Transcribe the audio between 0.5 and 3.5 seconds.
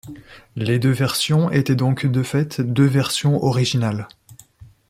Les deux versions étaient donc de fait deux versions